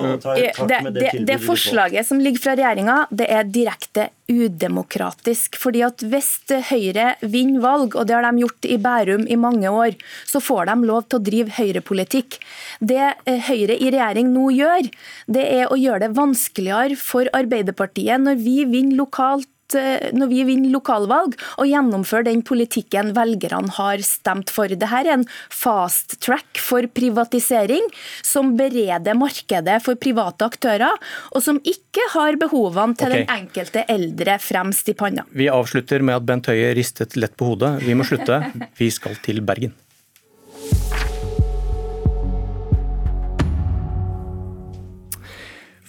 Det, 0.99 1.13
det 1.29 1.39
forslaget 1.43 2.07
som 2.09 2.21
ligger 2.23 2.43
fra 2.43 2.57
regjeringa, 2.59 2.99
det 3.15 3.31
er 3.31 3.47
direkte 3.47 4.11
udemokratisk. 4.33 5.57
fordi 5.61 5.83
at 5.85 6.03
Hvis 6.03 6.41
Høyre 6.71 7.15
vinner 7.21 7.61
valg, 7.63 7.92
og 7.99 8.09
det 8.09 8.17
har 8.17 8.27
de 8.27 8.43
gjort 8.45 8.69
i 8.69 8.79
Bærum 8.83 9.27
i 9.29 9.39
mange 9.41 9.71
år, 9.71 9.97
så 10.29 10.41
får 10.43 10.71
de 10.71 10.77
lov 10.89 11.07
til 11.07 11.21
å 11.21 11.25
drive 11.29 11.57
høyrepolitikk. 11.59 12.39
Det 12.81 13.03
eh, 13.03 13.41
Høyre 13.49 13.77
i 13.77 13.91
regjering 13.93 14.33
nå 14.33 14.49
gjør, 14.57 14.91
det 15.33 15.47
er 15.61 15.73
å 15.73 15.79
gjøre 15.79 16.07
det 16.07 16.13
vanskeligere 16.19 16.99
for 17.01 17.31
Arbeiderpartiet 17.37 18.23
når 18.23 18.41
vi 18.43 18.63
vinner 18.71 19.01
lokalt 19.03 19.49
Eh, 19.79 20.11
når 20.17 20.31
vi 20.31 20.43
vinner 20.49 20.73
lokalvalg, 20.73 21.37
og 21.61 21.69
gjennomføre 21.69 22.29
den 22.31 22.43
politikken 22.47 23.13
velgerne 23.17 23.73
har 23.79 24.03
stemt 24.07 24.53
for. 24.53 24.71
Dette 24.71 24.89
er 24.89 25.11
en 25.15 25.27
fast 25.53 26.19
track 26.25 26.61
for 26.63 26.87
privatisering, 26.93 27.89
som 28.25 28.55
bereder 28.59 29.19
markedet 29.19 29.79
for 29.85 30.01
private 30.01 30.49
aktører, 30.53 30.99
og 31.33 31.45
som 31.45 31.61
ikke 31.63 32.09
har 32.15 32.39
behovene 32.41 32.99
til 32.99 33.13
okay. 33.13 33.23
den 33.23 33.37
enkelte 33.37 33.87
eldre 33.93 34.39
fremst 34.43 34.89
i 34.93 34.97
panna. 34.99 35.27
Vi 35.33 35.51
avslutter 35.53 36.05
med 36.05 36.21
at 36.21 36.29
Bent 36.29 36.51
Høie 36.51 36.73
ristet 36.79 37.17
lett 37.19 37.37
på 37.39 37.53
hodet. 37.53 37.77
Vi 37.85 37.97
må 37.99 38.07
slutte. 38.09 38.43
Vi 38.81 38.91
skal 38.93 39.19
til 39.25 39.43
Bergen. 39.45 39.75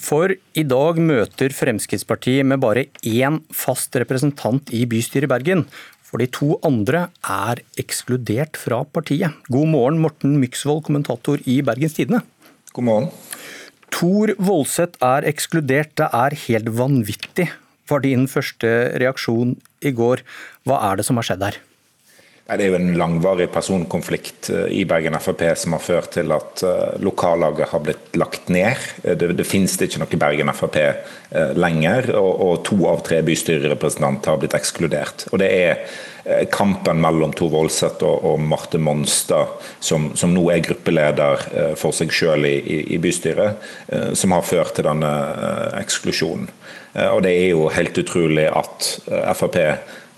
For 0.03 0.33
i 0.35 0.63
dag 0.67 0.97
møter 0.99 1.53
Fremskrittspartiet 1.55 2.43
med 2.47 2.59
bare 2.63 2.89
én 3.07 3.39
fast 3.55 3.95
representant 3.95 4.73
i 4.75 4.83
bystyret 4.89 5.29
i 5.29 5.31
Bergen. 5.31 5.63
For 6.03 6.19
de 6.19 6.27
to 6.27 6.57
andre 6.67 7.05
er 7.23 7.61
ekskludert 7.79 8.59
fra 8.59 8.81
partiet. 8.83 9.31
God 9.47 9.71
morgen, 9.71 10.01
Morten 10.03 10.35
Myksvold, 10.41 10.83
kommentator 10.89 11.39
i 11.47 11.61
Bergens 11.65 11.95
Tidende. 11.95 12.19
God 12.75 12.89
morgen. 12.89 13.11
Tor 13.93 14.33
Voldseth 14.43 14.99
er 15.05 15.29
ekskludert. 15.29 15.95
Det 15.95 16.09
er 16.11 16.35
helt 16.47 16.73
vanvittig, 16.75 17.47
var 17.87 18.03
din 18.03 18.27
første 18.27 18.73
reaksjon 18.99 19.55
i 19.85 19.93
går. 19.95 20.25
Hva 20.67 20.83
er 20.89 20.99
det 20.99 21.07
som 21.07 21.21
har 21.21 21.29
skjedd 21.29 21.47
her? 21.47 21.63
Det 22.43 22.59
er 22.59 22.73
jo 22.73 22.75
en 22.75 22.97
langvarig 22.99 23.45
personkonflikt 23.53 24.49
eh, 24.51 24.65
i 24.75 24.81
Bergen 24.83 25.15
Frp 25.15 25.45
som 25.55 25.77
har 25.77 25.83
ført 25.83 26.09
til 26.17 26.31
at 26.35 26.63
eh, 26.67 26.97
lokallaget 26.99 27.71
har 27.71 27.83
blitt 27.85 28.17
lagt 28.19 28.49
ned. 28.51 28.81
Eh, 29.05 29.15
det, 29.15 29.29
det 29.39 29.45
finnes 29.47 29.77
ikke 29.79 30.01
noe 30.01 30.19
Bergen 30.19 30.51
Frp 30.51 30.75
lenger, 31.57 32.11
og, 32.19 32.33
og 32.45 32.57
to 32.67 32.75
av 32.91 32.99
tre 33.07 33.21
bystyrerepresentanter 33.25 34.33
har 34.33 34.41
blitt 34.41 34.57
ekskludert. 34.57 35.23
Og 35.31 35.39
Det 35.41 35.47
er 35.49 36.43
kampen 36.53 36.99
mellom 37.01 37.33
Tor 37.35 37.49
Voldseth 37.49 38.05
og, 38.05 38.27
og 38.27 38.43
Marte 38.43 38.77
Monstad, 38.77 39.55
som, 39.81 40.11
som, 40.19 40.35
nå 40.35 40.43
er 40.53 40.61
gruppeleder 40.63 41.73
for 41.79 41.95
seg 41.95 42.13
i, 42.13 42.53
i, 42.53 42.77
i 42.95 42.99
bystyret, 43.01 43.65
som 44.13 44.35
har 44.37 44.45
ført 44.45 44.77
til 44.77 44.85
denne 44.87 45.09
eksklusjonen. 45.81 46.47
Og 47.09 47.25
Det 47.25 47.33
er 47.33 47.49
jo 47.55 47.65
helt 47.73 47.97
utrolig 47.97 48.45
at 48.53 48.93
Frp 49.09 49.57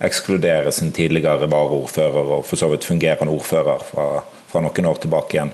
ekskludere 0.03 0.71
sin 0.71 0.91
tidligere 0.91 1.47
varaordfører 1.51 2.33
og 2.39 2.45
for 2.47 2.59
så 2.59 2.69
vidt 2.71 2.87
fungerende 2.87 3.33
ordfører 3.33 3.85
fra, 3.91 4.09
fra 4.51 4.63
noen 4.63 4.91
år 4.91 4.99
tilbake 5.05 5.37
igjen. 5.37 5.53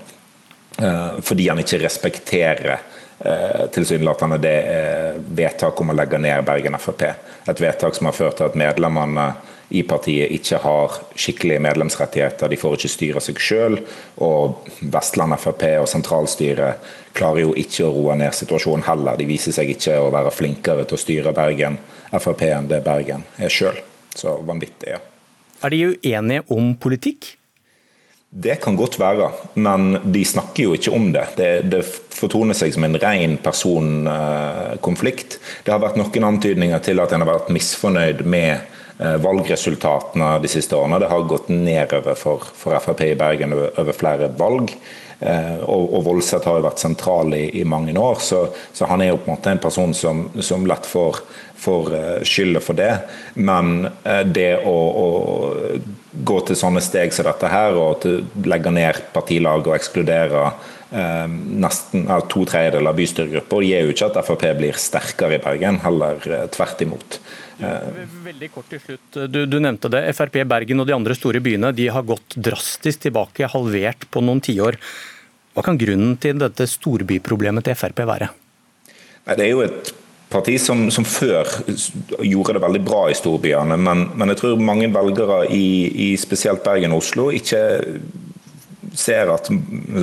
Eh, 0.78 1.20
fordi 1.22 1.48
han 1.48 1.60
ikke 1.62 1.82
respekterer 1.84 2.74
eh, 2.74 3.64
tilsynelatende 3.74 4.40
det 4.42 4.58
eh, 4.72 5.22
vedtaket 5.36 5.84
om 5.84 5.92
å 5.92 5.96
legge 5.96 6.20
ned 6.22 6.44
Bergen 6.48 6.78
Frp. 6.80 7.06
Et 7.48 7.64
vedtak 7.64 7.96
som 7.96 8.08
har 8.08 8.16
ført 8.16 8.40
til 8.40 8.48
at 8.48 8.58
medlemmene 8.58 9.32
i 9.72 9.82
partiet 9.88 10.32
ikke 10.36 10.58
har 10.60 10.98
skikkelige 11.16 11.62
medlemsrettigheter, 11.64 12.50
de 12.50 12.58
får 12.60 12.74
ikke 12.76 12.90
styre 12.92 13.22
seg 13.24 13.38
selv. 13.40 13.94
Og 14.20 14.66
Vestland 14.82 15.38
Frp 15.40 15.64
og 15.80 15.88
sentralstyret 15.88 16.90
klarer 17.16 17.46
jo 17.46 17.54
ikke 17.56 17.86
å 17.86 17.94
roe 17.94 18.18
ned 18.20 18.36
situasjonen 18.36 18.84
heller. 18.88 19.16
De 19.16 19.28
viser 19.28 19.56
seg 19.56 19.72
ikke 19.72 19.96
å 20.02 20.10
være 20.12 20.34
flinkere 20.34 20.84
til 20.84 20.98
å 20.98 21.04
styre 21.06 21.36
Bergen 21.36 21.80
Frp 22.12 22.44
enn 22.50 22.68
det 22.68 22.82
Bergen 22.84 23.24
er 23.40 23.52
sjøl. 23.52 23.80
Så 24.14 24.36
vanvittig, 24.46 24.94
ja. 24.94 25.00
Er 25.62 25.70
de 25.70 25.84
uenige 25.92 26.42
om 26.50 26.74
politikk? 26.80 27.36
Det 28.32 28.54
kan 28.64 28.76
godt 28.76 28.96
være, 28.96 29.26
men 29.60 29.98
de 30.08 30.24
snakker 30.24 30.64
jo 30.64 30.76
ikke 30.78 30.92
om 30.96 31.10
det. 31.12 31.26
Det, 31.36 31.48
det 31.68 31.82
fortoner 31.84 32.56
seg 32.56 32.72
som 32.72 32.86
en 32.86 32.96
ren 32.96 33.36
personkonflikt. 33.44 35.36
Det 35.66 35.74
har 35.74 35.82
vært 35.82 35.98
noen 36.00 36.28
antydninger 36.30 36.80
til 36.80 37.02
at 37.04 37.12
en 37.12 37.26
har 37.26 37.28
vært 37.28 37.52
misfornøyd 37.52 38.24
med 38.24 38.54
eh, 38.56 39.18
valgresultatene 39.20 40.30
de 40.40 40.48
siste 40.48 40.78
årene. 40.78 41.02
Det 41.04 41.12
har 41.12 41.28
gått 41.28 41.52
nedover 41.52 42.16
for, 42.16 42.48
for 42.56 42.80
Frp 42.80 43.04
i 43.10 43.18
Bergen 43.20 43.52
over, 43.52 43.68
over 43.84 44.00
flere 44.00 44.32
valg. 44.40 44.72
Eh, 45.22 45.58
og, 45.62 45.92
og 45.94 46.02
Voldseth 46.08 46.48
har 46.48 46.58
jo 46.58 46.66
vært 46.66 46.82
sentral 46.82 47.30
i, 47.36 47.44
i 47.60 47.64
mange 47.68 47.94
år, 47.98 48.18
så, 48.18 48.42
så, 48.74 48.88
han 48.90 49.04
er 49.04 49.12
jo 49.12 49.20
på 49.22 49.30
en 49.30 49.36
måte 49.36 49.52
en 49.54 49.62
person 49.62 49.94
som, 49.94 50.24
som 50.42 50.66
lett 50.66 50.88
får, 50.88 51.20
får 51.62 51.90
eh, 51.94 52.16
skylda 52.26 52.62
for 52.64 52.78
det. 52.78 52.90
Men 53.38 53.86
eh, 54.02 54.24
det 54.26 54.50
å, 54.66 54.76
å, 55.04 55.08
gå 56.12 56.38
til 56.44 56.58
sånne 56.58 56.82
steg 56.84 57.14
som 57.14 57.28
dette 57.28 57.48
her, 57.48 57.78
og 57.78 58.02
til, 58.02 58.24
legge 58.50 58.72
ned 58.74 58.98
partilag 59.14 59.68
og 59.68 59.76
ekskludere 59.76 60.42
eh, 60.48 61.28
nesten 61.62 62.08
eh, 62.08 62.26
to 62.32 62.42
tredjedeler 62.50 62.90
av 62.90 62.98
bystyregruppa, 62.98 63.62
gir 63.62 63.86
jo 63.86 63.94
ikke 63.94 64.10
at 64.10 64.20
Frp 64.26 64.44
blir 64.58 64.82
sterkere 64.82 65.38
i 65.38 65.44
Bergen, 65.44 65.78
heller 65.86 66.18
tvert 66.52 66.82
imot. 66.82 67.20
Veldig 67.62 68.48
kort 68.50 68.66
til 68.72 68.80
slutt. 68.82 69.22
Du, 69.30 69.44
du, 69.46 69.60
nevnte 69.62 69.86
det. 69.92 70.02
Frp 70.18 70.40
Bergen 70.50 70.82
og 70.82 70.88
de 70.88 70.96
andre 70.96 71.14
store 71.14 71.38
byene 71.44 71.70
de 71.76 71.86
har 71.94 72.02
gått 72.08 72.34
drastisk 72.34 73.04
tilbake, 73.06 73.46
halvert 73.54 74.08
på 74.10 74.22
noen 74.24 74.42
tiår. 74.42 74.80
Hva 75.52 75.64
kan 75.64 75.78
grunnen 75.80 76.16
til 76.20 76.38
dette 76.40 76.66
storbyproblemet 76.68 77.66
til 77.66 77.76
Frp 77.76 78.06
være? 78.08 78.30
Nei, 79.26 79.36
det 79.36 79.44
er 79.44 79.52
jo 79.52 79.64
et 79.66 79.92
parti 80.32 80.56
som, 80.60 80.86
som, 80.90 81.04
før 81.04 81.48
gjorde 82.24 82.56
det 82.56 82.64
veldig 82.64 82.82
bra 82.86 83.04
i 83.10 83.16
storbyene, 83.16 83.76
men, 83.76 84.06
men 84.16 84.32
jeg 84.32 84.40
tror 84.40 84.64
mange 84.64 84.88
velgere 84.94 85.44
i, 85.52 85.66
i, 86.08 86.10
spesielt 86.20 86.64
Bergen 86.64 86.94
og 86.96 87.02
Oslo 87.04 87.28
ikke 87.34 87.62
ser 88.96 89.30
at 89.32 89.48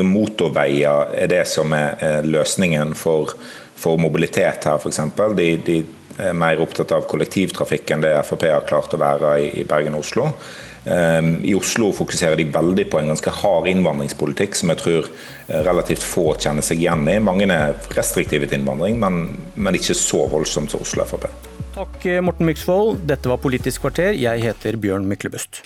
motorveier 0.05 1.13
er 1.17 1.29
det 1.29 1.43
som 1.49 1.73
er, 1.77 2.25
løsningen 2.25 2.95
for, 2.97 3.35
for 3.77 4.01
mobilitet 4.01 4.69
her, 4.69 4.77
f.eks. 4.77 5.01
De, 5.37 5.49
de 5.65 5.81
er 6.19 6.37
mer 6.37 6.61
opptatt 6.61 6.93
av 6.95 7.05
kollektivtrafikk 7.09 7.93
enn 7.93 8.05
det 8.05 8.15
Frp 8.27 8.49
har 8.49 8.65
klart 8.69 8.93
å 8.93 9.01
være 9.01 9.35
i 9.61 9.65
Bergen 9.67 9.97
og 9.97 10.05
Oslo. 10.05 10.29
I 10.87 11.51
Oslo 11.57 11.89
fokuserer 11.91 12.39
de 12.39 12.45
veldig 12.53 12.85
på 12.89 13.01
en 13.01 13.09
ganske 13.11 13.33
hard 13.41 13.67
innvandringspolitikk, 13.67 14.55
som 14.55 14.71
jeg 14.71 14.79
tror 14.79 15.09
relativt 15.67 16.05
få 16.05 16.23
kjenner 16.39 16.63
seg 16.65 16.79
igjen 16.79 17.03
i. 17.11 17.17
Mange 17.19 17.49
er 17.51 17.75
restriktive 17.97 18.47
til 18.47 18.61
innvandring, 18.61 18.95
men, 19.01 19.19
men 19.59 19.75
ikke 19.75 19.97
så 19.97 20.23
voldsomt 20.31 20.71
som 20.71 20.85
Oslo 20.85 21.05
Frp. 21.09 21.27
Takk 21.75 22.07
Morten 22.23 22.47
Myksvold. 22.47 23.03
Dette 23.11 23.31
var 23.31 23.43
Politisk 23.43 23.83
kvarter. 23.83 24.15
Jeg 24.15 24.45
heter 24.47 24.79
Bjørn 24.79 25.05
Myklebust. 25.11 25.61